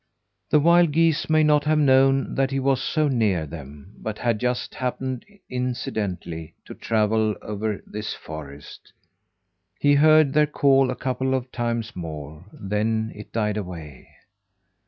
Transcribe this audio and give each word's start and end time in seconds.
The 0.49 0.59
wild 0.59 0.93
geese 0.93 1.29
may 1.29 1.43
not 1.43 1.63
have 1.65 1.77
known 1.77 2.33
that 2.33 2.49
he 2.49 2.59
was 2.59 2.81
so 2.81 3.07
near 3.07 3.45
them, 3.45 3.93
but 3.99 4.17
had 4.17 4.39
just 4.39 4.73
happened, 4.73 5.23
incidentally, 5.47 6.55
to 6.65 6.73
travel 6.73 7.35
over 7.43 7.83
this 7.85 8.11
forest. 8.15 8.93
He 9.79 9.93
heard 9.93 10.33
their 10.33 10.47
call 10.47 10.89
a 10.89 10.95
couple 10.95 11.35
of 11.35 11.51
times 11.51 11.95
more, 11.95 12.43
then 12.51 13.11
it 13.13 13.31
died 13.31 13.57
away. 13.57 14.09